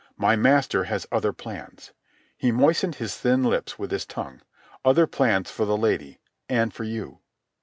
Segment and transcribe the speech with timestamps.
[0.17, 1.93] My master has other plans..."
[2.39, 4.41] He moistened his thin lips with his tongue.
[4.83, 6.17] "Other plans for the lady...
[6.49, 7.19] and for you."